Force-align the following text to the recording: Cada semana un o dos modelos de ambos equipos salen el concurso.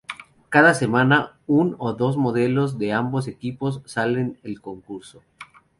Cada 0.49 0.73
semana 0.73 1.33
un 1.45 1.75
o 1.77 1.93
dos 1.93 2.17
modelos 2.17 2.79
de 2.79 2.91
ambos 2.91 3.27
equipos 3.27 3.83
salen 3.85 4.39
el 4.41 4.59
concurso. 4.59 5.21